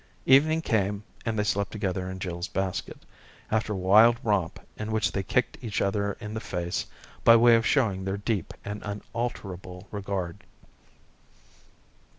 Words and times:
Evening 0.25 0.63
came, 0.63 1.03
and 1.27 1.37
they 1.37 1.43
slept 1.43 1.69
together 1.71 2.09
in 2.09 2.17
Jill's 2.17 2.47
basket, 2.47 3.05
after 3.51 3.73
a 3.73 3.77
wild 3.77 4.17
romp 4.23 4.59
in 4.75 4.91
which 4.91 5.11
they 5.11 5.21
kicked 5.21 5.59
each 5.61 5.79
other 5.79 6.13
in 6.13 6.33
the 6.33 6.39
face, 6.39 6.87
by 7.23 7.35
way 7.35 7.53
of 7.53 7.67
showing 7.67 8.03
their 8.03 8.17
deep 8.17 8.51
and 8.65 8.81
unalterable 8.83 9.87
regard. 9.91 10.43